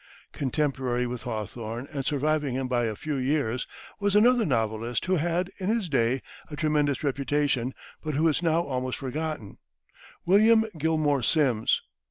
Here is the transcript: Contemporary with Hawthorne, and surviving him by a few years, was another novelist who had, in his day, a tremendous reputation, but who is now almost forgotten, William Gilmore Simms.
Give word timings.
Contemporary 0.31 1.05
with 1.05 1.21
Hawthorne, 1.21 1.87
and 1.93 2.03
surviving 2.03 2.55
him 2.55 2.67
by 2.67 2.85
a 2.85 2.95
few 2.95 3.17
years, 3.17 3.67
was 3.99 4.15
another 4.15 4.45
novelist 4.47 5.05
who 5.05 5.17
had, 5.17 5.51
in 5.59 5.69
his 5.69 5.89
day, 5.89 6.23
a 6.49 6.55
tremendous 6.55 7.03
reputation, 7.03 7.71
but 8.03 8.15
who 8.15 8.27
is 8.27 8.41
now 8.41 8.63
almost 8.63 8.97
forgotten, 8.97 9.59
William 10.25 10.65
Gilmore 10.75 11.21
Simms. 11.21 11.83